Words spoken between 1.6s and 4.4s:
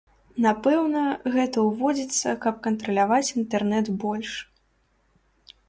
ўводзіцца, каб кантраляваць інтэрнэт больш.